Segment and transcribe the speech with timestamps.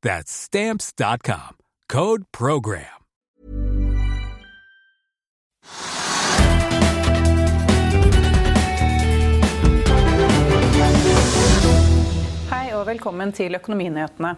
[0.00, 1.56] That's Stamps.com.
[1.92, 3.02] Code PROGRAM.
[12.48, 14.36] Hei og velkommen til Økonominyhetene.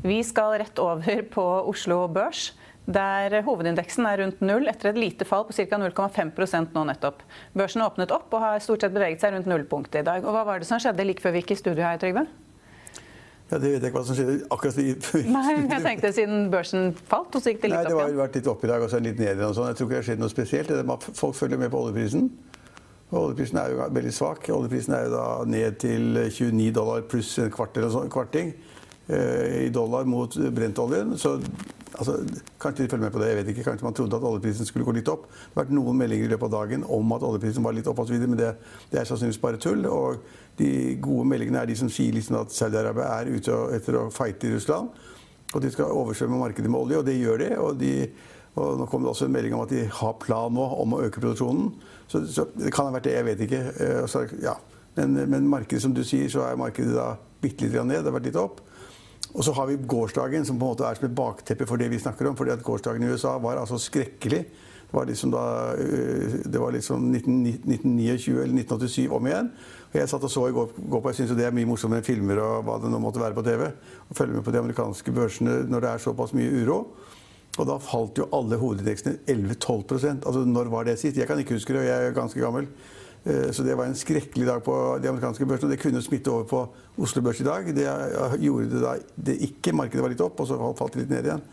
[0.00, 2.54] Vi skal rett over på Oslo Børs,
[2.88, 5.76] der hovedindeksen er rundt null etter et lite fall på ca.
[5.76, 7.20] 0,5% nå nettopp.
[7.52, 10.24] Børsen har åpnet opp og har stort sett beveget seg rundt nullpunktet i dag.
[10.24, 12.24] Og hva var det som skjedde like før vi gikk i studio her, Trygve?
[13.52, 16.86] Ja, Det vet jeg ikke hva som skjedde akkurat i Nei, jeg tenkte siden børsen
[17.10, 18.20] falt, og så gikk det litt Nei, det opp har igjen.
[18.22, 19.44] vært litt opp i dag og så litt ned igjen.
[19.50, 19.68] og sånn.
[19.68, 20.72] Jeg tror ikke det har skjedd noe spesielt.
[21.20, 22.30] Folk følger med på oljeprisen.
[23.12, 24.48] Og oljeprisen er jo veldig svak.
[24.56, 28.54] Oljeprisen er jo da ned til 29 dollar pluss en kvart eller sånn, kvarting
[29.12, 31.12] eh, i dollar mot brentoljen.
[31.20, 31.34] Så
[31.98, 32.16] altså,
[32.62, 33.28] kanskje de følger med på det.
[33.30, 33.64] Jeg vet ikke.
[33.70, 35.28] Kanskje man trodde at oljeprisen skulle gå litt opp.
[35.30, 38.02] Det har vært noen meldinger i løpet av dagen om at oljeprisen var litt opp
[38.04, 38.52] osv., men det,
[38.92, 39.86] det er sannsynligvis bare tull.
[39.90, 40.22] Og
[40.58, 40.70] de
[41.02, 44.54] gode meldingene er de som sier liksom at Saudi-Arabia er ute etter å fighte i
[44.56, 44.92] Russland.
[45.52, 47.50] Og de skal oversvømme markedet med olje, og det gjør de.
[47.60, 47.94] Og, de,
[48.56, 51.02] og nå kom det også en melding om at de har plan nå om å
[51.04, 51.72] øke produksjonen.
[52.08, 53.62] Så, så det kan ha vært det, jeg vet ikke.
[53.76, 54.56] Eh, Så, ja.
[54.96, 58.00] men, men markedet, som du sier, så er markedet da bitte litt ned.
[58.00, 58.60] Det har vært litt opp.
[59.32, 61.88] Og så har vi gårsdagen, som på en måte er som et bakteppe for det
[61.92, 62.36] vi snakker om.
[62.36, 64.44] fordi at gårsdagen i USA var altså skrekkelig.
[64.92, 69.48] Det var liksom da øh, Det var liksom 1929 eller 1987 om igjen.
[69.92, 72.04] Og jeg satt og så i går, på, jeg syns det er mye morsommere enn
[72.04, 73.66] filmer og hva det nå måtte være på TV.
[74.08, 76.78] Å følge med på de amerikanske børsene når det er såpass mye uro.
[77.60, 81.18] Og da falt jo alle hovedindeksene 11-12% Altså når var det sist?
[81.20, 82.68] Jeg kan ikke huske det, og jeg er ganske gammel.
[83.24, 85.70] Eh, Så det var en skrekkelig dag på de amerikanske børsene.
[85.70, 86.62] Det kunne smitte over på
[86.98, 87.66] Oslo Børs i dag.
[87.74, 87.86] Det
[88.40, 89.72] gjorde det da det ikke.
[89.72, 91.44] Markedet var litt opp, og så falt det litt ned igjen.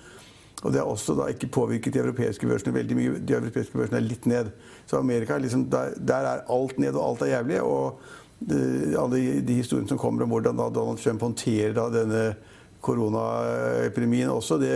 [0.64, 3.20] Og det har også da ikke påvirket de europeiske børsene veldig mye.
[3.24, 4.50] De europeiske børsene er litt ned.
[4.90, 7.62] Så Amerika, er liksom, der, der er alt ned, og alt er jævlig.
[7.62, 8.02] Og
[8.50, 12.24] eh, alle de historiene som kommer om hvordan da Donald Trump håndterer denne
[12.82, 14.70] koronaepidemien også, det,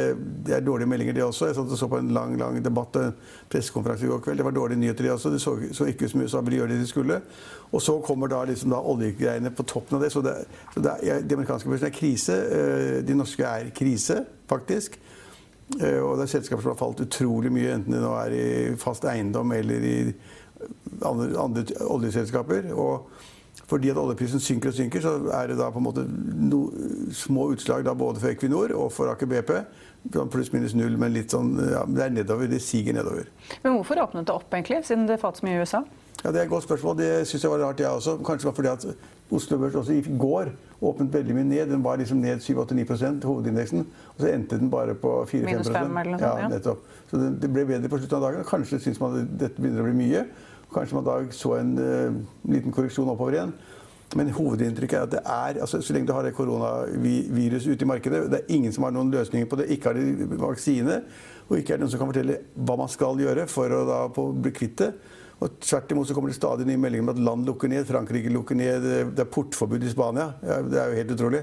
[0.46, 1.48] det, er dårlige meldinger, det også.
[1.48, 3.14] Jeg satt og så på en lang lang debatt og en
[3.50, 4.42] pressekonferanse i går kveld.
[4.42, 5.32] Det var dårlige nyheter, det også.
[5.32, 7.22] Det så, så ikke ut som USA ville gjøre det de skulle.
[7.72, 10.12] Og så kommer da liksom da oljegreiene på toppen av det.
[10.12, 10.36] Så, det,
[10.76, 12.38] så det er, de amerikanske børsene er krise.
[12.60, 14.20] eh, De norske er krise,
[14.52, 15.00] faktisk.
[15.80, 18.48] Eh, Og det er selskaper som har falt utrolig mye, enten det nå er i
[18.84, 19.96] fast eiendom eller i
[21.08, 22.74] andre, andre oljeselskaper.
[22.76, 23.08] Og
[23.70, 26.66] fordi at oljeprisen synker og synker, så er det da på en måte no,
[27.16, 29.54] små utslag både for Equinor og for Aker BP.
[30.14, 32.50] Sånn Pluss-minus null, men litt sånn, ja, det er nedover.
[32.52, 33.30] Det siger nedover.
[33.64, 35.84] Men hvorfor åpnet det opp, egentlig, siden det falt så mye i USA?
[36.24, 36.98] Ja, Det er et godt spørsmål.
[36.98, 38.18] Det syns jeg var rart, jeg også.
[38.26, 38.86] Kanskje var fordi at
[39.32, 41.66] Oslo Børs også i går åpnet veldig mye ned.
[41.72, 43.88] Den var liksom ned 7-8-9 hovedindeksen.
[44.16, 46.48] Og så endte den bare på 4-5 Minus 5 eller noe sånt, ja.
[46.52, 46.86] nettopp.
[47.10, 48.48] Så det, det ble bedre på slutten av dagen.
[48.48, 50.26] Kanskje syns man at dette begynner å bli mye.
[50.74, 52.20] Kanskje man da så en eh,
[52.50, 53.56] liten korreksjon oppover igjen.
[54.18, 57.90] Men hovedinntrykket er at det er, altså så lenge du har det koronaviruset ute i
[57.90, 59.72] markedet Det er ingen som har noen løsninger på det.
[59.74, 61.00] Ikke har de vaksine,
[61.48, 64.00] og ikke er det noen som kan fortelle hva man skal gjøre for å da
[64.14, 64.92] bli kvitt det.
[65.44, 67.88] Og tvert imot så kommer det stadig nye meldinger om at land lukker ned.
[67.90, 68.86] Frankrike lukker ned.
[69.18, 70.30] Det er portforbud i Spania.
[70.46, 71.42] Ja, det er jo helt utrolig.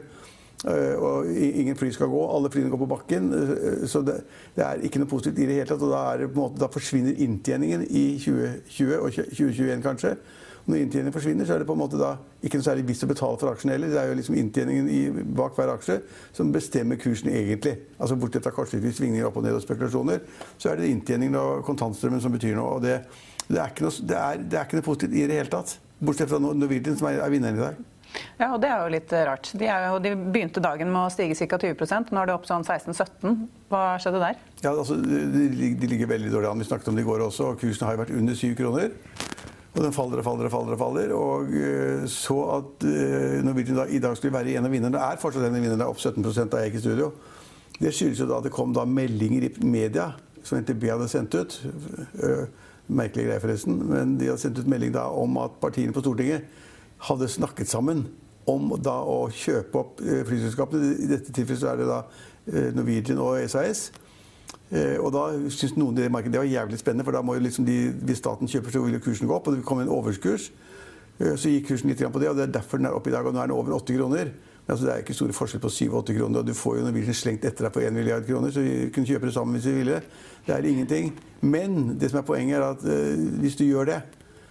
[0.69, 2.21] Eh, Og ingen fly skal gå.
[2.37, 3.33] Alle flyene går på bakken.
[3.33, 4.21] eh, Så det,
[4.57, 5.83] det er ikke noe positivt i det hele tatt.
[5.83, 10.17] Og da, måte, da forsvinner inntjeningen i 2020 og 2021 kanskje.
[10.69, 12.11] Når inntjeningen forsvinner, så er det på en måte da
[12.45, 13.89] ikke noe særlig vits å betale for aksjen heller.
[13.89, 14.99] Det er jo liksom inntjeningen i,
[15.35, 15.97] bak hver aksje
[16.37, 17.79] som bestemmer kursen egentlig.
[17.99, 20.21] Altså Bortsett fra kortsiktige svingninger opp og ned og spekulasjoner,
[20.61, 22.77] så er det inntjeningen og kontantstrømmen som betyr noe.
[22.77, 23.01] og det,
[23.49, 25.79] det, er noe, det, er, det er ikke noe positivt i det hele tatt.
[25.99, 27.81] Bortsett fra Norwegian, som er, er vinneren i dag.
[28.41, 29.51] Ja, og det er jo litt rart.
[29.55, 31.59] De, jo, de begynte dagen med å stige ca.
[31.61, 33.35] 20% Nå er det opp sånn 16-17
[33.71, 34.39] Hva skjedde der?
[34.65, 35.49] Ja, altså, de,
[35.79, 36.63] de ligger veldig dårlig an.
[36.63, 37.53] Vi snakket om det i går også.
[37.53, 38.95] og Kursen har jo vært under 7 kroner.
[39.71, 40.75] Og den faller og faller og faller.
[40.75, 41.13] Og faller.
[41.17, 44.97] Og eh, så at uh, Norwegian da, i dag skulle være en av vinnerne.
[44.97, 47.13] Det er fortsatt en av vinnerne, opp 17 da jeg gikk i studio.
[47.81, 50.11] Det skyldes jo da at det kom da meldinger i media
[50.45, 51.61] som NTB hadde sendt ut.
[52.91, 53.79] Merkelig greie, forresten.
[53.89, 56.49] Men de hadde sendt ut melding da om at partiene på Stortinget
[57.09, 58.05] hadde snakket sammen
[58.51, 60.95] om da å kjøpe opp flyselskapene.
[61.05, 62.01] I dette tilfellet så er det da
[62.77, 63.91] Norwegian og SAS.
[65.03, 67.45] Og da syntes noen i det markedet det var jævlig spennende, for da må jo
[67.45, 69.49] liksom de, hvis staten kjøper, så vil kursen gå opp.
[69.51, 70.51] Og det kom en overskurs.
[71.21, 73.27] Så gikk kursen litt på det, og det er derfor den er oppe i dag.
[73.27, 74.31] Og nå er den over 8 kroner.
[74.31, 76.41] Men altså, det er ikke store forskjell på 7-8 kroner.
[76.41, 79.11] Og du får jo Norwegian slengt etter deg på 1 milliard kroner, så vi kunne
[79.11, 80.01] kjøpe det sammen hvis vi ville.
[80.47, 81.13] Det er ingenting.
[81.43, 82.83] Men det som er poenget, er at
[83.43, 84.01] hvis du gjør det,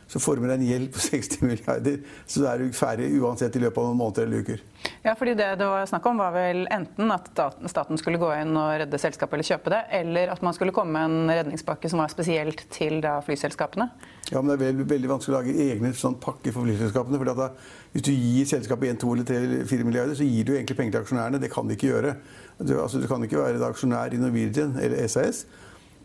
[0.09, 1.99] så får du en gjeld på 60 milliarder.
[2.25, 4.63] Så da er du ferdig uansett i løpet av noen måneder eller uker.
[5.05, 7.29] Ja, fordi Det det var snakk om, var vel enten at
[7.69, 10.95] staten skulle gå inn og redde selskapet eller kjøpe det, eller at man skulle komme
[10.97, 13.89] med en redningspakke som var spesielt til da flyselskapene?
[14.31, 17.17] Ja, men Det er veldig, veldig vanskelig å lage egne sånn pakker for flyselskapene.
[17.21, 17.49] fordi da,
[17.93, 20.77] Hvis du gir selskapet 1, 2 eller 3 eller 4 milliarder, så gir du egentlig
[20.77, 21.39] penger til aksjonærene.
[21.41, 22.15] Det kan de ikke gjøre.
[22.59, 25.45] Du, altså, du kan ikke være aksjonær i Norwegian eller SAS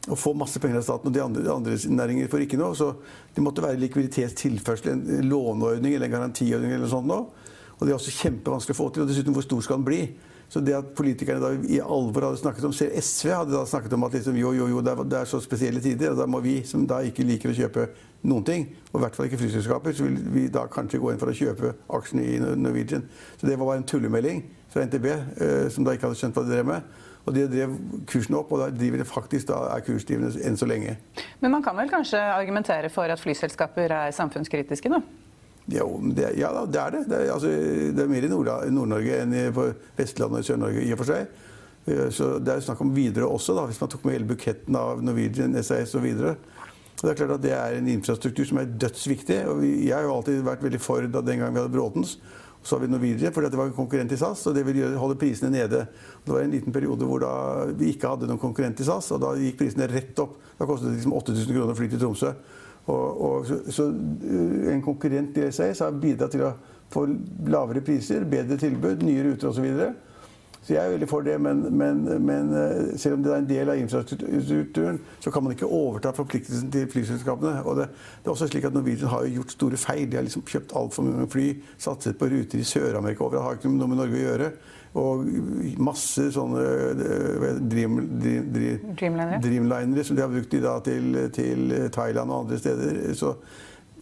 [0.05, 2.77] og få masse penger av staten, og de andre, andre næringer får ikke noe.
[2.77, 2.91] Så
[3.35, 7.21] det måtte være likviditetstilførsel, en låneordning eller en garantiordning eller noe sånt nå.
[7.75, 9.05] Og det er også kjempevanskelig å få til.
[9.05, 10.01] Og dessuten, hvor stor skal den bli?
[10.53, 13.97] Så det at politikerne da i alvor hadde snakket om Selv SV hadde da snakket
[13.97, 16.27] om at liksom, jo, jo, jo, det er, det er, så spesielle tider, og da
[16.31, 17.87] må vi som da ikke liker å kjøpe
[18.29, 21.19] noen ting, og i hvert fall ikke flyselskaper, så vil vi da kanskje gå inn
[21.21, 23.03] for å kjøpe aksjene i Norwegian.
[23.41, 26.47] Så det var bare en tullemelding fra NTB, eh, som da ikke hadde skjønt hva
[26.47, 26.95] de drev med.
[27.25, 27.77] Og de drev
[28.11, 30.99] kursen opp, og da driver det faktisk da er kursdrivende enn så lenge.
[31.41, 35.01] Men man kan vel kanskje argumentere for at flyselskaper er samfunnskritiske, da?
[35.73, 37.07] Jo, det, ja det er det.
[37.09, 37.49] Det er, altså,
[37.97, 39.47] det er mer i Nord-Norge enn i
[39.97, 41.33] Vestlandet og Sør-Norge i og for seg.
[41.89, 44.77] Eh, så det er snakk om Widerøe også, da, hvis man tok med hele buketten
[44.77, 46.37] av Norwegian, SAS og Widerøe.
[47.01, 49.41] Det er klart at det er en infrastruktur som er dødsviktig.
[49.51, 52.15] og Jeg har jo alltid vært veldig for da den gang vi hadde Bråtens.
[52.65, 55.19] Så har vi Norwegian fordi det var en konkurrent i SAS, og det vil holde
[55.21, 55.85] prisene nede.
[56.25, 57.27] Det var en liten periode hvor
[57.77, 60.39] vi ikke hadde noen konkurrent i SAS, og da gikk prisene rett opp.
[60.57, 62.33] Da kostet det liksom 8000 kroner å fly til Tromsø.
[62.85, 66.55] Og, og, så, så, eh, en konkurrent i SAS har bidratt til å
[66.93, 67.07] få
[67.49, 69.69] lavere priser, bedre tilbud, nye ruter osv.
[70.65, 73.49] Så jeg er veldig for det, men, men, men, eh, selv om det er en
[73.49, 77.59] del av infrastrukturen, så kan man ikke overta forpliktelsen til flyselskapene.
[77.69, 80.07] Og det, det, er også slik at Norwegian har gjort store feil.
[80.09, 83.75] De har liksom kjøpt altfor mange fly, satset på ruter i Sør-Amerika over, har ikke
[83.75, 84.51] noe med Norge å gjøre.
[84.95, 85.29] Og
[85.85, 91.77] masse sånne eh, dream, dream, dream, dreamlinere som de har brukt i, da, til, til
[91.93, 93.05] Thailand og andre steder.
[93.19, 93.35] Så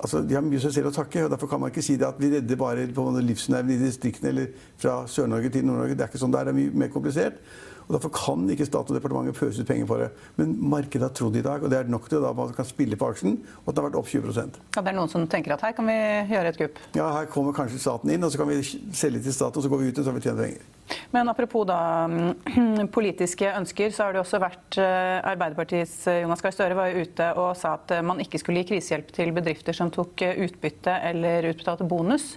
[0.03, 1.25] Altså, de har mye seg selv å takke.
[1.25, 4.33] og Derfor kan man ikke si det at vi redder bare på livsnerven i distriktene
[4.33, 5.95] eller fra Sør-Norge til Nord-Norge.
[5.95, 6.49] Det er ikke sånn det er.
[6.51, 7.39] Det er mye mer komplisert.
[7.87, 10.11] Og Derfor kan ikke stat og departementet pøse ut penger på det.
[10.39, 12.99] Men markedet har trodd i dag, og det er nok til at man kan spille
[12.99, 15.57] på aksjen, og at det har vært opp 20 Ja, Det er noen som tenker
[15.57, 15.97] at her kan vi
[16.33, 16.79] gjøre et kupp?
[16.97, 19.73] Ja, her kommer kanskje staten inn, og så kan vi selge til staten, og så
[19.73, 20.71] går vi ut og så har vi tjent penger.
[21.13, 22.09] Men apropos da
[22.97, 27.07] politiske ønsker, så har det også vært eh, Arbeiderpartiets eh, Jonas Gahr Støre var jo
[27.07, 30.99] ute og sa at man ikke skulle gi krisehjelp til bedrifter som tok eh, utbytte
[31.13, 32.35] eller utbetalte bonus.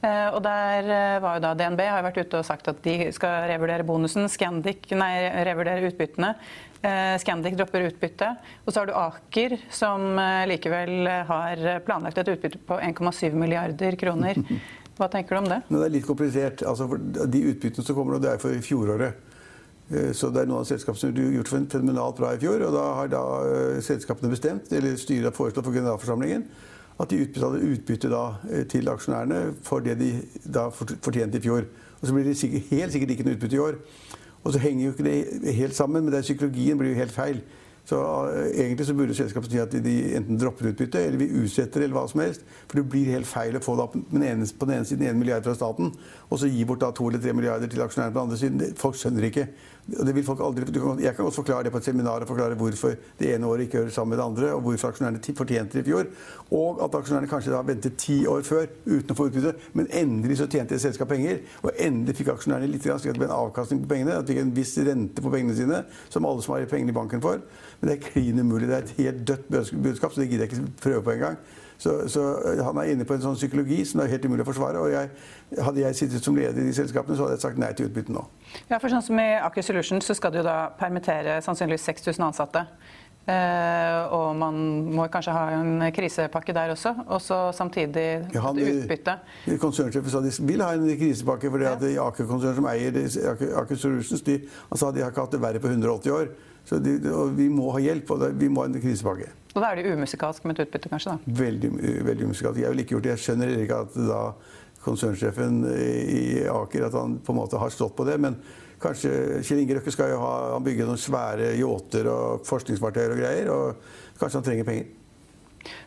[0.00, 0.86] Og der
[1.20, 4.30] var jo da DNB har vært ute og sagt at de skal revurdere bonusen.
[4.32, 5.10] Scandic nei,
[5.44, 6.30] revurdere utbyttene.
[7.20, 8.30] Scandic dropper utbytte.
[8.64, 10.16] Og så har du Aker, som
[10.48, 14.40] likevel har planlagt et utbytte på 1,7 milliarder kroner.
[15.00, 15.62] Hva tenker du om det?
[15.68, 16.64] det er litt komplisert.
[16.68, 19.28] Altså, de utbyttene som kommer nå, det er for fjoråret.
[19.90, 22.66] Eh, så det er noen av selskapene som har gjort fenomenalt bra i fjor.
[22.66, 26.44] Og da har da eh, selskapene bestemt, eller styret har foreslått for generalforsamlingen,
[27.00, 30.10] at de utbetaler utbytte da eh, til aksjonærene for det de
[30.44, 31.64] da fortjente i fjor.
[32.00, 33.80] Og så blir det sikkert, helt sikkert ikke noe utbytte i år.
[34.44, 37.42] Og så henger jo ikke det helt sammen, men den psykologien blir jo helt feil.
[37.84, 41.82] Så uh, Egentlig så burde selskapet si at de, enten dropper utbytte eller vi utsetter
[41.82, 42.44] eller hva som helst.
[42.68, 45.08] For det blir helt feil å få da på den ene, på den ene siden
[45.08, 45.92] 1 milliard fra staten,
[46.28, 48.60] og så gi bort da 2 eller 3 milliarder til aksjonærene på den andre siden.
[48.62, 49.48] Det, folk skjønner ikke.
[49.90, 50.66] Det vil folk aldri,
[51.02, 53.80] jeg kan også forklare det på et seminar og forklare hvorfor det ene året ikke
[53.80, 56.10] hører sammen med det andre, og hvorfor aksjonærene fortjente det i fjor.
[56.54, 60.38] Og at aksjonærene kanskje da ventet ti år før uten å få utbytte, men endelig
[60.38, 61.40] så tjente et selskap penger.
[61.64, 64.18] Og endelig fikk aksjonærene litt slik at det ble en avkastning på pengene.
[64.20, 66.98] At de fikk en viss rente på pengene sine, som alle som har pengene i
[67.00, 67.42] banken får.
[67.80, 68.70] Men det er klin umulig.
[68.70, 71.40] Det er et helt dødt budskap, så det gidder jeg ikke prøve på engang.
[71.80, 72.22] Så, så,
[72.60, 74.82] han er inne på en sånn psykologi som er helt umulig å forsvare.
[74.82, 75.08] og jeg,
[75.64, 78.12] Hadde jeg sittet som leder i de selskapene, så hadde jeg sagt nei til utbytte
[78.12, 78.26] nå.
[78.68, 82.66] Ja, for sånn som I Aker Solutions så skal du da permittere sannsynligvis 6000 ansatte.
[83.30, 84.56] Uh, og man
[84.96, 89.18] må kanskje ha en krisepakke der også, og så samtidig ja, han, utbytte.
[89.60, 91.74] Konsernsjefen sa de vil ha en krisepakke, fordi ja.
[91.76, 92.96] at Aker-konsernet som eier
[93.34, 94.40] Aker, Aker Solutions, de,
[94.72, 96.32] han sa de har ikke hatt det verre på 180 år.
[96.66, 99.30] Så de, og vi må ha hjelp, og vi må ha en krisepakke.
[99.50, 101.16] Og da er det umusikalsk med et utbytte, kanskje?
[101.16, 101.36] da?
[101.40, 101.70] Veldig,
[102.06, 102.62] veldig umusikalsk.
[102.62, 103.14] Jeg ville ikke gjort det.
[103.16, 104.22] Jeg skjønner ikke at da
[104.84, 108.16] konsernsjefen i Aker at han på en måte har stått på det.
[108.22, 108.38] Men
[108.80, 113.20] Kanskje Kjell Inge Røkke skal jo ha, han bygge noen svære yachter og forskningsfartøyer og
[113.20, 113.50] greier.
[113.52, 114.96] og Kanskje han trenger penger.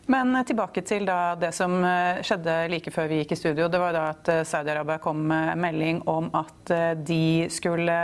[0.06, 1.08] Men tilbake til
[1.40, 3.66] det som eh, skjedde like før vi gikk i studio.
[3.72, 7.96] Det var da at eh, Saudi-Arabia kom med melding om at eh, de skulle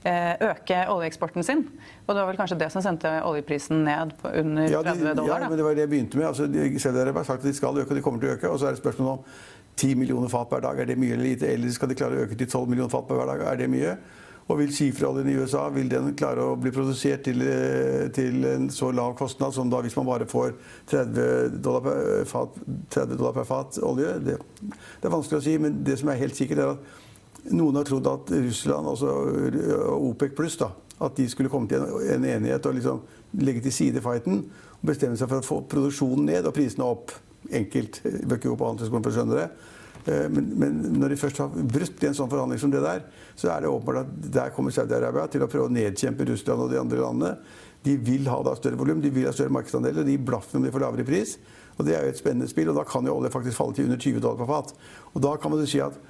[0.00, 1.66] øke oljeeksporten sin.
[2.06, 5.44] Og det var vel kanskje det som sendte oljeprisen ned på under 30 dollar?
[5.44, 6.30] Ja, men det var det jeg begynte med.
[6.30, 8.48] Altså, Saudi-Arabia har sagt at de skal øke, og de kommer til å øke.
[8.48, 9.26] Og så er det spørsmål om
[9.76, 11.52] 10 millioner fat per dag, er det mye eller lite?
[11.52, 13.94] Eller skal de klare å øke til 12 millioner fat per dag, er det mye?
[14.50, 18.66] Og vil skiferoljen i USA vil den klare å bli produsert til, eh, til, en
[18.74, 20.56] så lav kostnad som da hvis man bare får
[20.90, 22.58] 30 dollar per fat,
[22.90, 24.16] 30 dollar per fat olje?
[24.26, 26.98] Det, det, er vanskelig å si, men det som er helt sikkert, er at
[27.48, 29.14] noen har trodd at Russland, altså
[29.96, 33.02] OPEC pluss, at de skulle komme til en, en enighet og liksom
[33.40, 34.42] legge til side fighten
[34.80, 37.12] og bestemme seg for å få produksjonen ned og prisene opp.
[37.56, 38.02] Enkelt.
[38.04, 39.46] Jeg bør ikke gå på Handelshøyskolen for å skjønne det.
[40.04, 43.06] Eh, men, men, når de først har brutt i en sånn forhandling som det der,
[43.38, 46.72] så er det åpenbart at der kommer Saudi-Arabia til å prøve å nedkjempe Russland og
[46.72, 47.32] de andre landene.
[47.84, 50.72] De vil ha da større volum, de vil ha større markedsandeler, de blaffen om de
[50.74, 51.38] får lavere pris.
[51.78, 53.88] Og Det er jo et spennende spill, og da kan jo olje faktisk falle til
[53.88, 54.74] under 20 dollar på fat.
[55.14, 56.08] Og da kan man jo si at og,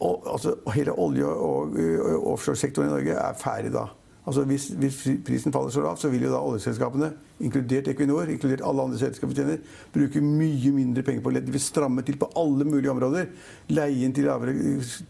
[0.00, 3.88] altså, hele olje- og, og offshoresektoren i Norge er ferdig da.
[4.22, 4.96] Altså hvis, hvis,
[5.26, 7.08] prisen faller så lavt, så vil jo da oljeselskapene,
[7.42, 9.56] inkludert Equinor, inkludert alle andre selskaper tjener,
[9.90, 11.48] bruke mye mindre penger på ledd.
[11.48, 13.32] De vil stramme til på alle mulige områder.
[13.74, 14.54] Leie til lavere,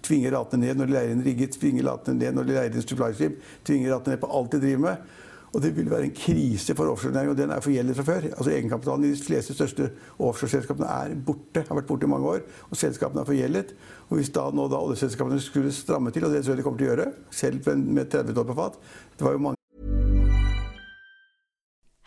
[0.01, 2.87] tvinge ratene ned når de leier inn rigget, tvinge ratene ned når de leier inn
[2.87, 3.37] supply ship,
[3.69, 5.13] tvinge ratene ned på alt de driver med.
[5.53, 8.29] Og det vil være en krise for offshorenæringen, og den er forgjeldet fra før.
[8.33, 12.45] Altså Egenkapitalen i de fleste største offshoreselskapene er borte, har vært borte i mange år,
[12.71, 13.75] og selskapene er forgjeldet.
[14.09, 16.81] Og hvis da nå da oljeselskapene skulle stramme til, og det tror jeg de kommer
[16.81, 18.81] til å gjøre, selv med 30 dollar på fat
[19.19, 19.57] Det var jo mange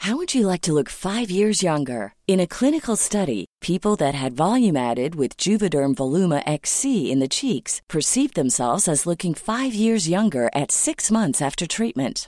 [0.06, 2.14] How would you like to look five years younger?
[2.28, 7.28] In a clinical study, people that had volume added with Juvederm Voluma XC in the
[7.28, 12.28] cheeks perceived themselves as looking five years younger at six months after treatment.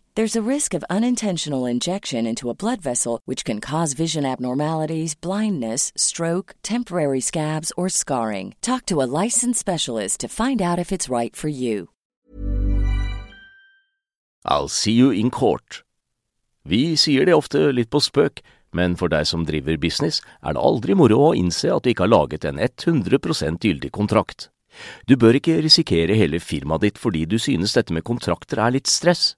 [0.13, 5.15] There's a risk of unintentional injection into a blood vessel, which can cause vision abnormalities,
[5.15, 8.53] blindness, stroke, temporary scabs, or scarring.
[8.61, 11.91] Talk to a licensed specialist to find out if it's right for you.
[14.43, 15.83] I'll see you in court.
[16.65, 18.43] Vi sier det ofte litt på spøk,
[18.75, 22.03] men for deg som driver business, er det aldri moro å innse at du ikke
[22.03, 23.15] har laget en 100
[23.63, 24.49] gyldig kontrakt.
[25.07, 28.91] Du bør ikke risikere hele firmaet ditt fordi du synes dette med kontrakter er litt
[28.91, 29.37] stress.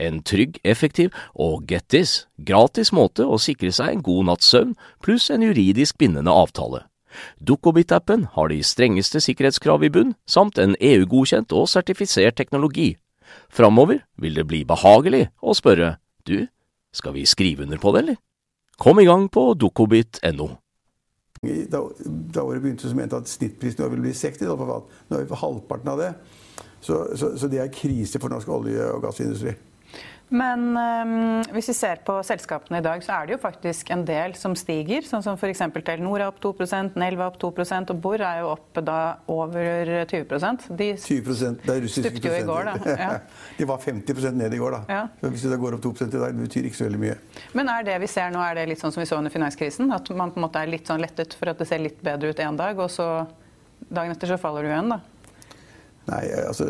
[0.00, 4.76] en trygg, effektiv og get this, gratis måte å sikre seg en god natts søvn
[5.04, 6.84] pluss en juridisk bindende avtale.
[7.40, 12.96] Dukkobit-appen har de strengeste sikkerhetskrav i bunn, samt en EU-godkjent og sertifisert teknologi.
[13.48, 15.96] Framover vil det bli behagelig å spørre
[16.28, 16.46] du,
[16.92, 18.22] skal vi skrive under på det, eller?
[18.76, 20.48] Kom i gang på dukkobit.no.
[21.70, 21.80] Da,
[22.34, 24.84] da året begynte, så mente jeg at snittprisen ville bli 60 dollar.
[25.08, 26.10] Nå er vi på halvparten av det.
[26.80, 29.54] Så, så, så det er krise for norsk olje- og gassindustri.
[30.28, 31.10] Men um,
[31.54, 34.56] hvis vi ser på selskapene i dag, så er det jo faktisk en del som
[34.58, 35.04] stiger.
[35.06, 35.62] Sånn som f.eks.
[35.86, 36.52] Telenor er opp 2
[36.98, 38.98] Nelv er opp 2% og Bor er jo opp da
[39.30, 42.96] over 20 De 20 det er russiske stupte jo i går, da.
[42.98, 43.10] Ja.
[43.58, 44.80] De var 50% ned i går, da.
[44.90, 45.02] Ja.
[45.20, 47.18] Så hvis det går opp 2% i dag, det betyr ikke så veldig mye.
[47.54, 49.92] Men er det vi ser nå, er det litt sånn som vi så under finanskrisen?
[49.94, 52.34] At man på en måte er litt sånn lettet for at det ser litt bedre
[52.34, 53.12] ut en dag, og så
[53.86, 54.98] dagen etter så faller du igjen, da?
[56.06, 56.66] Nei, altså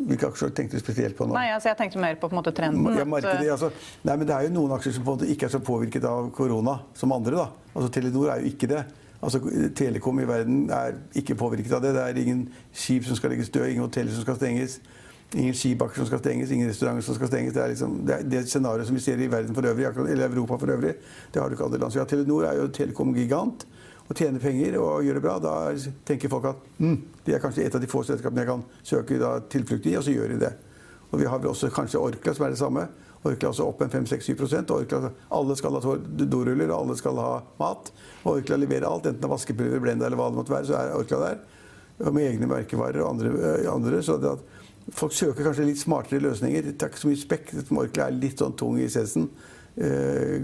[0.00, 1.34] hvilke aksjer tenkte du spesielt på nå?
[1.36, 2.96] Nei, altså Jeg tenkte mer på, på måte, trenden.
[2.96, 3.70] Ja, markedet, eh, altså,
[4.06, 7.12] nei, men Det er jo noen aksjer som ikke er så påvirket av korona som
[7.16, 7.36] andre.
[7.36, 7.74] da.
[7.74, 8.84] Altså Telenor er jo ikke det.
[9.20, 9.42] Altså
[9.76, 11.92] Telekom i verden er ikke påvirket av det.
[11.96, 14.80] Det er ingen skip som skal legges død, ingen hoteller som skal stenges.
[15.30, 17.52] Ingen skibakker som skal stenges, ingen restauranter som skal stenges.
[17.54, 20.26] Det er liksom, det, er det scenarioet som vi ser i verden for øvrig, eller
[20.26, 20.96] Europa for øvrig.
[21.30, 21.92] Det har du ikke andre land.
[21.92, 23.66] Så ja, Telenor er jo telekom-gigant.
[24.10, 25.52] Og tjener penger og gjør det bra, da
[26.08, 29.18] tenker folk at mm, det er kanskje et av de få selskapene jeg kan søke
[29.20, 30.50] da, tilflukt i, og så gjør de det.
[31.10, 32.88] Og vi har vel også kanskje Orkla, som er det samme.
[33.22, 37.92] Orkla også opp en 5-6-7 Orkla, Alle skal ha doruller, alle skal ha mat.
[38.24, 40.80] Og Orkla leverer alt, enten det er vaskepulver, Blenda eller hva det måtte være, så
[40.80, 41.44] er Orkla der.
[42.00, 43.54] Og med egne merkevarer og andre.
[43.70, 46.66] Andre så det at folk søker kanskje litt smartere løsninger.
[46.66, 47.54] Det er ikke så mye spekk.
[47.84, 48.90] Orkla er litt sånn tung i.
[48.90, 50.34] Eh,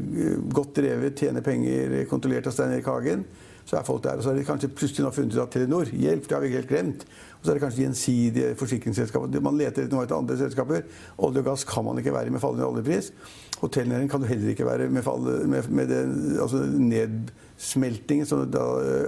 [0.54, 3.26] godt drevet, tjener penger, kontrollert av Stein Erik Hagen
[3.66, 4.18] så er folk der.
[4.18, 6.52] Og så har de kanskje plutselig nå funnet ut at Telenor hjelp, det har vi
[6.54, 7.02] helt glemt.
[7.36, 9.40] Og så er det kanskje gjensidige forsikringsselskaper.
[9.42, 10.86] Man leter etter noe etter andre selskaper.
[11.18, 13.10] Olje og gass kan man ikke være med fallende oljepris.
[13.56, 16.10] Hotellnæringen kan du heller ikke være med, fall, med, med den
[16.42, 18.64] altså nedsmeltingen som da,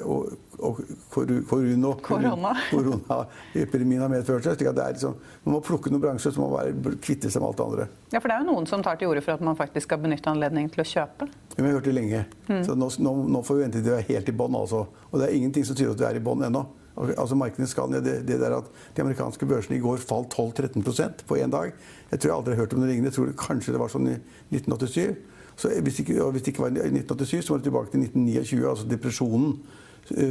[0.08, 0.80] og, og
[1.12, 2.54] korona, korona.
[2.70, 4.56] koronaepidemien har medført seg.
[4.56, 7.44] slik at det er liksom, Man må plukke noen bransjer som må være, kvitte seg
[7.44, 7.88] med alt det andre.
[8.14, 10.00] Ja, For det er jo noen som tar til orde for at man faktisk skal
[10.06, 11.28] benytte anledningen til å kjøpe?
[11.54, 12.24] Vi har hørt det lenge.
[12.48, 12.64] Mm.
[12.64, 14.56] Så nå, nå, nå, får vi vente til vi er helt i bånn.
[14.56, 14.86] Altså.
[15.10, 16.64] Og det er ingenting som tyder at vi er i bånn ennå.
[16.98, 18.02] Altså markedet skal ned.
[18.04, 21.72] Det, det, der at De amerikanske børsene i går falt 12-13% på én dag.
[22.10, 23.12] Jeg tror jeg aldri har hørt om det lignende.
[23.12, 24.16] Jeg tror kanskje det var sånn i
[24.54, 25.14] 1987.
[25.58, 28.68] Så hvis, ikke, hvis det ikke var i 1987, så var det tilbake til 1929,
[28.70, 29.54] altså depresjonen.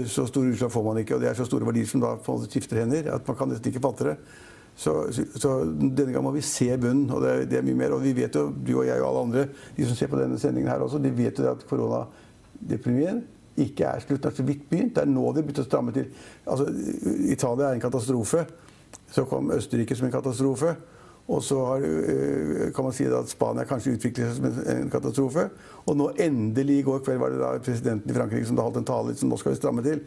[0.07, 2.15] Så store utslag får man ikke, og det er så store verdier som da
[2.47, 4.15] skifter hender at man kan nesten ikke fatte det.
[4.77, 7.95] Så, så, denne gang må vi se bunnen, og det er, det er, mye mer.
[7.95, 9.45] Og vi vet jo, du og jeg og alle andre,
[9.77, 13.23] de som ser på denne sendingen her også, de vet jo at koronadeprimien
[13.57, 14.21] ikke er slutt.
[14.23, 14.95] Det er så vidt begynt.
[14.95, 16.11] Det er nå de begynte å stramme til.
[16.45, 16.67] Altså,
[17.33, 18.45] Italia er en katastrofe.
[19.11, 20.75] Så kom Østerrike som en katastrofe.
[21.27, 24.45] Og så har, eh, kan man si at Spania kanskje utvikler seg som
[24.77, 25.49] en katastrofe.
[25.85, 28.77] Og nå endelig, i går kveld var det da presidenten i Frankrike som da holdt
[28.77, 30.01] en tale som nå skal vi stramme til.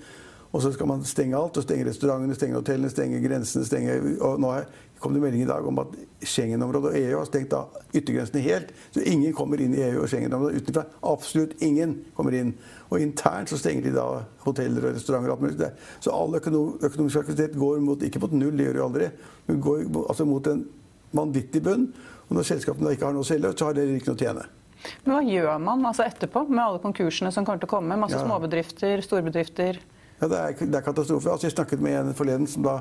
[0.51, 1.57] Og så skal man stenge alt.
[1.57, 3.65] og Stenge restaurantene, stenge hotellene, stenge grensene.
[3.67, 4.53] stenge, og Nå
[5.01, 5.95] kom det melding i dag om at
[6.27, 7.63] Schengen-området og EU har stengt da
[7.95, 8.75] yttergrensene helt.
[8.93, 10.85] Så ingen kommer inn i EU og Schengen-området utenfra.
[11.09, 12.53] Absolutt ingen kommer inn.
[12.91, 14.07] Og internt så stenger de da
[14.45, 15.71] hoteller og restauranter og alt mulig.
[16.05, 19.11] Så all økonomisk aktivitet går mot, ikke mot null, det gjør de aldri,
[19.47, 20.65] men går altså mot en
[21.17, 21.87] vanvittig bunn.
[22.29, 24.45] Og når selskapene ikke har noe å selge, så har de ikke noe å tjene.
[25.05, 27.99] Men hva gjør man altså etterpå med alle konkursene som kommer til å komme?
[28.01, 28.27] Masse ja.
[28.27, 29.81] småbedrifter, storbedrifter?
[30.21, 31.31] Ja, det er, det er katastrofe.
[31.33, 32.81] Altså, jeg snakket med en forleden som da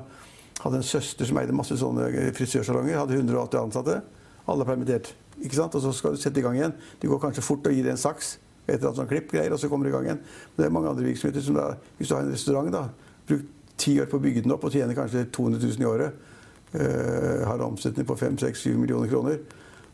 [0.60, 2.97] hadde en søster som eide masse sånne frisørsalonger.
[2.99, 3.99] Hadde 180 ansatte.
[4.49, 5.13] Alle er permittert.
[5.39, 5.75] Ikke sant?
[5.75, 6.75] Og så skal du sette i gang igjen.
[6.99, 8.34] Det går kanskje fort å gi det en saks,
[8.65, 10.19] et eller annet sånn klippgreier, og så kommer det i gang igjen.
[10.49, 12.84] Men det er mange andre virksomheter som da, hvis du har en restaurant, da,
[13.30, 16.28] brukt ti år på å bygge den opp og tjener kanskje 200 000 i året.
[16.69, 19.39] Uh, har omsetning på 5-6-7 millioner kroner.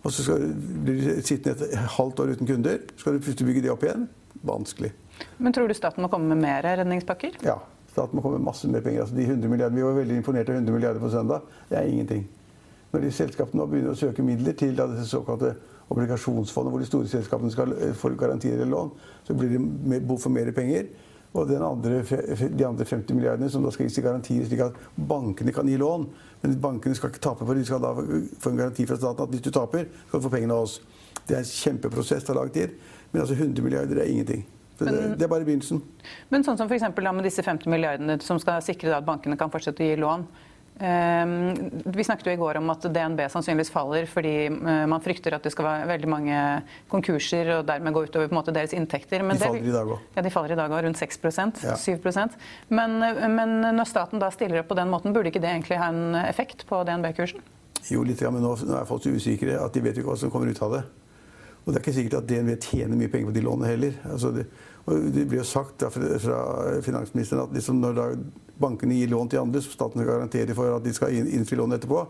[0.06, 0.50] Og så skal
[0.86, 0.92] du
[1.26, 2.82] sittende et halvt år uten kunder.
[3.00, 4.10] Skal du plutselig bygge det opp igjen?
[4.46, 4.92] Vanskelig.
[5.38, 7.39] Men tror du staten må komme med mer redningspakker?
[7.45, 7.60] Ja,
[7.91, 9.06] staten må komme med masse mer penger.
[9.06, 11.41] Altså de 100 milliarder, Vi var veldig imponert av 100 milliarder på søndag.
[11.69, 12.28] Det er ingenting.
[12.91, 15.56] Når de selskapene nå begynner å søke midler til det såkalte
[15.89, 18.93] obligasjonsfondet, hvor de store selskapene skal eh, få garantier eller lån,
[19.28, 19.60] så blir det
[19.99, 20.88] behov for mer penger.
[21.36, 21.99] Og andre,
[22.58, 25.75] de andre 50 milliardene som da skal gis i garantier, slik at bankene kan gi
[25.78, 26.06] lån.
[26.41, 27.58] Men bankene skal ikke tape det.
[27.60, 30.32] De skal da få en garanti fra staten at hvis du taper, skal du få
[30.32, 30.80] pengene av oss.
[31.28, 32.78] Det er en kjempeprosess, det tar lang tid.
[33.12, 34.45] Men altså 100 milliarder er ingenting.
[34.80, 35.80] Men, det, det, er bare begynnelsen.
[36.34, 36.90] Men sånn som f.eks.
[36.98, 40.28] med disse 50 milliardene som skal sikre at bankene kan fortsette å gi lån.
[40.80, 45.38] Ehm, vi snakket jo i går om at DNB sannsynligvis faller fordi eh, man frykter
[45.38, 46.40] at det skal være veldig mange
[46.92, 49.24] konkurser og dermed gå utover måte deres inntekter.
[49.24, 50.10] Men de faller i dag òg.
[50.18, 51.22] Ja, de faller i dag òg, rundt 6
[51.64, 51.78] ja.
[51.80, 51.96] 7
[52.76, 53.00] men,
[53.38, 56.20] men når staten da stiller opp på den måten, burde ikke det egentlig ha en
[56.26, 57.40] effekt på DNB-kursen?
[57.88, 60.50] Jo, litt, men nå er folk så usikre at de vet ikke hva som kommer
[60.52, 60.84] ut av det.
[61.65, 63.95] Og det er ikke sikkert at DNB tjener mye penger på de lånene heller.
[64.06, 64.45] Altså det,
[64.86, 66.39] det blir jo sagt da, fra
[66.86, 68.19] finansministeren at liksom når
[68.62, 71.82] bankene gir lån til andre, så staten skal garantere for at de skal innfri lånet
[71.82, 72.06] etterpå,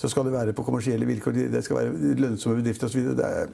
[0.00, 1.44] så skal det være på kommersielle vilkår.
[1.52, 3.12] Det skal være lønnsomme bedrifter osv.
[3.20, 3.52] Det, er,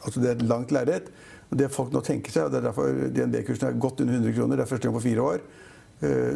[0.00, 1.12] altså det er et langt lerret.
[1.48, 4.56] Det folk nå tenker seg, og det er derfor DNB-kursen er godt under 100 kroner,
[4.56, 5.44] det er første gang på fire år,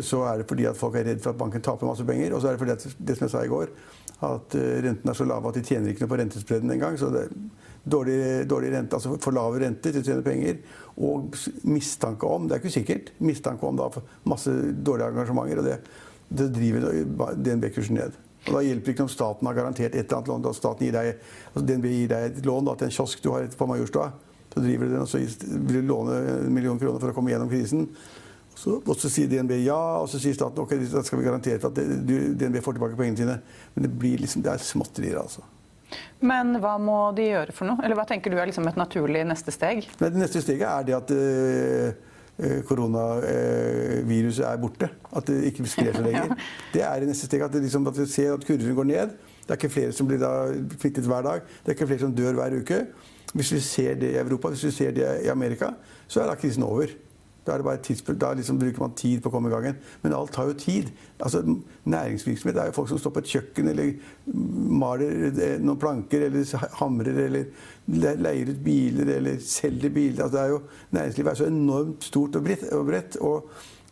[0.03, 2.35] så er det fordi at folk er redd for at banken taper masse penger.
[2.35, 3.75] Og så er det fordi at, det som jeg sa i går,
[4.23, 6.99] at eh, rentene er så lave at de tjener ikke noe på rentespredden engang.
[6.99, 7.37] Så det er
[7.95, 8.19] dårlig,
[8.51, 10.61] dårlig rente, altså for lave renter til å tjene penger
[11.03, 11.35] og
[11.67, 13.15] mistanke om Det er ikke sikkert.
[13.25, 13.89] Mistanke om da
[14.29, 14.53] masse
[14.87, 15.63] dårlige engasjementer.
[15.63, 15.79] Og det,
[16.43, 16.91] det driver
[17.35, 18.19] DNB-kursen ned.
[18.49, 20.45] Og Da hjelper det ikke om staten har garantert et eller annet lån.
[20.47, 21.15] Da staten gir deg,
[21.53, 24.11] altså DNB gir deg et lån da, til en kiosk du har på Majorstua.
[24.53, 27.33] Så driver du den, og så vil du låne en million kroner for å komme
[27.33, 27.87] gjennom krisen.
[28.55, 31.71] Så, og så sier DNB ja, og så sier staten ok, da skal vi garantere
[31.71, 31.81] at
[32.39, 33.39] DNB får tilbake pengene sine.
[33.75, 35.45] Men det, blir liksom, det er småtterier, altså.
[36.25, 37.83] Men hva må de gjøre for noe?
[37.85, 39.85] Eller hva tenker du er liksom et naturlig neste steg?
[39.99, 44.89] Det neste steget er det at øh, koronaviruset er borte.
[45.13, 46.33] At det ikke sprer seg lenger.
[46.33, 46.39] ja.
[46.73, 47.51] Det er det neste steget.
[47.51, 49.17] At, liksom, at vi ser at kurven går ned.
[49.43, 50.23] Det er ikke flere som blir
[50.79, 51.47] smittet hver dag.
[51.61, 52.85] Det er ikke flere som dør hver uke.
[53.33, 55.73] Hvis vi ser det i Europa, hvis vi ser det i Amerika,
[56.07, 56.93] så er da krisen over.
[57.47, 59.79] Da, da liksom bruker man tid på å komme i gang igjen.
[60.05, 60.93] Men alt tar jo tid.
[61.19, 61.43] Altså,
[61.91, 63.93] næringsvirksomhet er jo folk som står på et kjøkken eller
[64.83, 70.23] maler eh, noen planker eller hamrer eller leier ut biler eller selger biler.
[70.27, 70.61] Altså, er jo,
[70.95, 73.19] næringslivet er så enormt stort og bredt.
[73.19, 73.49] Og,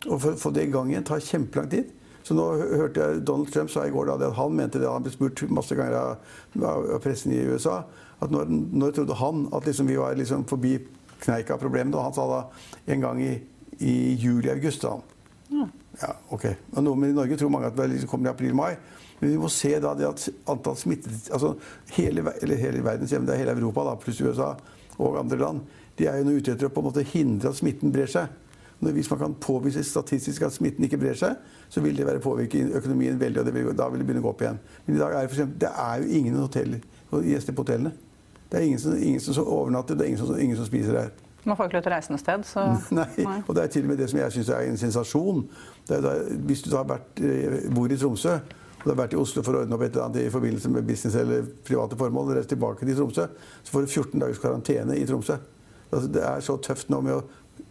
[0.07, 1.91] og, for å få det i gang igjen tar kjempelang tid.
[2.23, 5.11] Så nå hørte jeg Donald Trump sa i går at han mente det, han ble
[5.11, 7.81] spurt masse ganger av pressen i USA,
[8.21, 10.75] at når, når trodde han at liksom vi var liksom forbi
[11.21, 11.95] kneika problemet.
[11.95, 12.41] Og han sa da
[12.93, 13.35] en gang i,
[13.79, 14.87] i juli-august.
[14.87, 15.67] Ja.
[16.01, 16.47] ja, ok.
[16.75, 18.75] Og med i Norge tror mange at det liksom kommer i april-mai.
[19.21, 21.53] Men vi må se da det at antall smittede altså
[21.93, 24.55] hele, eller hele verdens det er hele Europa da, pluss USA
[24.97, 25.59] og andre land,
[25.97, 28.31] de er jo nå ute etter å på en måte hindre at smitten brer seg.
[28.81, 31.37] Når, hvis man kan påvise statistisk at smitten ikke brer seg,
[31.69, 34.31] så vil det være påvirke økonomien veldig, og vil, da vil det begynne å gå
[34.33, 34.57] opp igjen.
[34.87, 36.87] Men i dag er det, for eksempel, det er jo ingen hoteller,
[37.29, 37.93] gjester på hotellene.
[38.51, 41.11] Det er ingen som, ingen som overnatter, det er ingen som, ingen som spiser her.
[41.43, 42.43] Man får ikke lov til å reise noe sted.
[42.45, 42.63] Så...
[42.99, 43.07] Nei.
[43.17, 43.37] Nei.
[43.47, 45.45] og det er til og med det som jeg syns er en sensasjon.
[45.89, 46.17] Er da,
[46.49, 48.35] hvis du har vært, eh, bor i Tromsø
[48.81, 50.69] og du har vært i Oslo for å ordne opp et eller annet i forbindelse
[50.73, 53.27] med business eller private formål, og reist tilbake til Tromsø,
[53.61, 55.37] så får du 14 dagers karantene i Tromsø.
[55.91, 57.21] Altså, det er så tøft nå med å,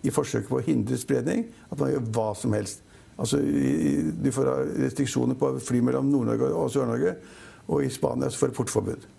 [0.06, 2.84] i forsøket på å hindre spredning at man gjør hva som helst.
[3.20, 7.16] Altså, du får restriksjoner på fly mellom Nord-Norge og Sør-Norge,
[7.66, 9.10] og i Spania så får du portforbud.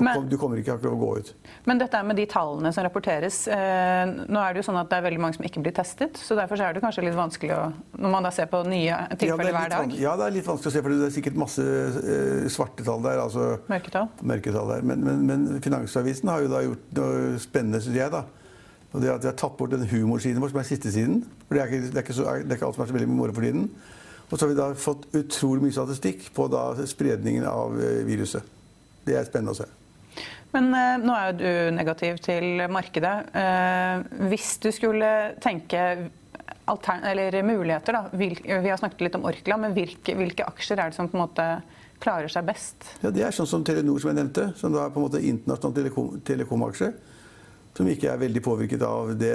[0.00, 1.32] Men, du kommer ikke til å gå ut.
[1.66, 5.00] Men dette med de tallene som rapporteres eh, Nå er det jo sånn at det
[5.00, 6.20] er veldig mange som ikke blir testet.
[6.20, 7.62] så Derfor er det kanskje litt vanskelig å
[7.96, 9.96] Når man da ser på nye tilfeller ja, hver dag.
[9.98, 13.02] Ja, det er litt vanskelig å se, for det er sikkert masse eh, svarte tall
[13.06, 13.20] der.
[13.24, 14.08] Altså, mørketall.
[14.22, 14.86] mørketall der.
[14.86, 18.14] Men, men, men, Finansavisen har jo da gjort noe spennende, syns jeg.
[18.14, 18.24] da.
[18.92, 21.20] Og det at De har tatt bort den humorsiden vår, som er siste siden.
[21.46, 22.96] For det er, ikke, det, er ikke så, det er ikke alt som er så
[23.00, 23.70] veldig moro for tiden.
[24.26, 28.55] Og så har vi da fått utrolig mye statistikk på da spredningen av eh, viruset.
[29.06, 29.68] Det er spennende å se.
[30.54, 33.16] Men eh, nå er jo du negativ til markedet.
[33.36, 35.10] Eh, hvis du skulle
[35.42, 35.82] tenke
[36.66, 38.08] eller muligheter, da.
[38.12, 41.22] vi har snakket litt om Orkla, men hvilke, hvilke, aksjer er det som på en
[41.22, 41.44] måte
[42.02, 42.88] klarer seg best?
[43.04, 44.48] Ja, Det er sånn som Telenor, som jeg nevnte.
[44.58, 46.90] Som da er på en måte internasjonal telekom, telekomaksje.
[47.76, 49.32] Som ikke er veldig påvirket av det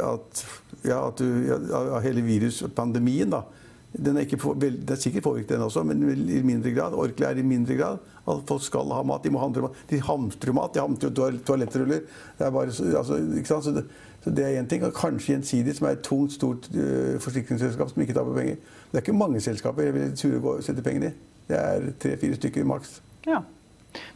[0.00, 0.44] at,
[0.86, 1.58] ja, at du, ja,
[1.98, 3.36] av hele viruspandemien.
[3.36, 3.44] da.
[3.92, 6.94] Den er, på, det er sikkert påvirket, den også, men i mindre grad.
[6.96, 7.98] Orkla er i mindre grad.
[8.28, 9.24] At folk skal ha mat.
[9.24, 9.82] De må hamstre mat.
[9.90, 10.72] De hamstrer mat.
[10.74, 11.12] De hamstrer
[11.44, 12.00] toalettruller.
[12.38, 13.64] Det er bare, altså, ikke sant?
[13.64, 13.84] Så det,
[14.24, 14.84] så det er én ting.
[14.84, 18.56] Og kanskje Gjensidig, som er et tungt, stort uh, forsikringsselskap som ikke taper penger.
[18.90, 21.12] Det er ikke mange selskaper jeg vil ture å sette penger i.
[21.48, 23.00] Det er tre-fire stykker maks.
[23.26, 23.42] Ja.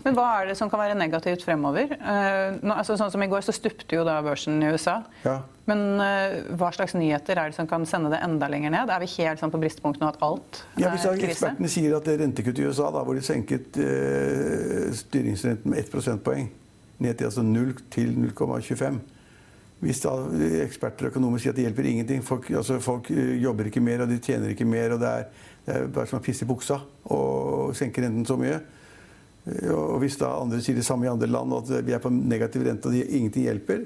[0.05, 1.93] Men hva er det som kan være negativt fremover?
[1.99, 5.01] Uh, nå, altså, sånn som I går så stupte jo da børsen i USA.
[5.25, 5.41] Ja.
[5.69, 8.93] Men uh, hva slags nyheter er det som kan sende det enda lenger ned?
[8.93, 11.35] Er vi helt sånn på bristepunktet nå at alt ja, hvis er krise?
[11.35, 15.85] Ekspertene sier at det er rentekuttet i USA, da, hvor de senket uh, styringsrenten med
[15.85, 16.49] 1 prosentpoeng,
[17.03, 19.05] ned til altså 0 til 0,25
[19.85, 20.15] hvis da
[20.65, 24.09] eksperter og økonomer sier at det hjelper ingenting, folk, altså folk jobber ikke mer og
[24.09, 25.27] de tjener ikke mer, og det er,
[25.67, 26.79] det er bare som å pisse i buksa
[27.13, 28.57] og senke renten så mye,
[29.47, 32.65] og hvis da andre sier det samme i andre land, at vi er på negativ
[32.67, 33.85] rente og ingenting hjelper,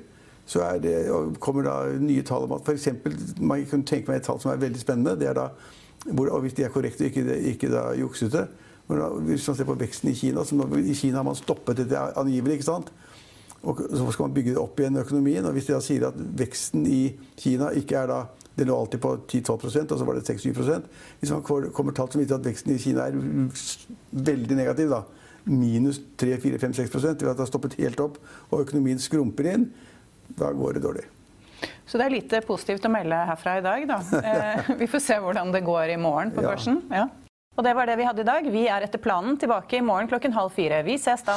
[0.51, 0.95] så det,
[1.39, 2.89] kommer da nye tall om at f.eks.
[3.39, 5.15] Man kunne tenke meg et tall som er veldig spennende.
[5.21, 5.51] det er da,
[6.09, 8.47] hvor, og Hvis de er korrekte og ikke, ikke da juksete
[8.89, 12.59] Hvis man ser på veksten i Kina så I Kina har man stoppet dette angivelig.
[12.59, 12.91] ikke sant?
[13.63, 15.45] Og så skal man bygge det opp igjen økonomien.
[15.45, 18.21] og Hvis de da sier at veksten i Kina ikke er da
[18.59, 20.83] det lå alltid på 10-12% og så var det 6-7
[21.21, 21.43] Hvis man
[21.73, 23.15] kommer tall som viser at veksten i Kina er
[24.11, 25.05] veldig negativ, da,
[25.45, 29.71] minus 3-4-5-6 ved at det har stoppet helt opp og økonomien skrumper inn,
[30.39, 31.07] da går det dårlig.
[31.87, 33.99] Så det er lite positivt å melde herfra i dag, da.
[34.31, 36.85] Eh, vi får se hvordan det går i morgen på børsen.
[36.93, 37.09] Ja.
[37.59, 38.47] Og det var det vi hadde i dag.
[38.55, 40.85] Vi er etter planen tilbake i morgen klokken halv fire.
[40.87, 41.37] Vi ses da.